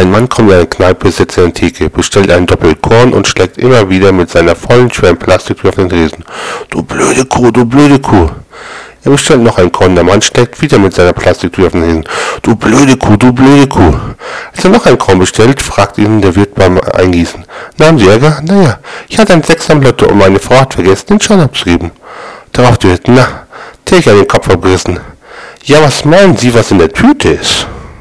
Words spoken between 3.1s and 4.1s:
und schlägt immer